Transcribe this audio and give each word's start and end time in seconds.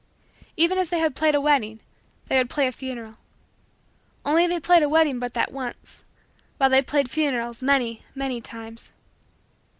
Even 0.57 0.79
as 0.79 0.89
they 0.89 0.97
had 0.97 1.15
played 1.15 1.35
a 1.35 1.39
wedding, 1.39 1.79
they 2.27 2.39
would 2.39 2.49
play 2.49 2.65
a 2.65 2.71
funeral. 2.71 3.19
Only, 4.25 4.47
they 4.47 4.59
played 4.59 4.81
a 4.81 4.89
wedding 4.89 5.19
but 5.19 5.35
that 5.35 5.51
once, 5.51 6.03
while 6.57 6.71
they 6.71 6.81
played 6.81 7.11
funerals 7.11 7.61
many, 7.61 8.01
many, 8.15 8.41
times. 8.41 8.89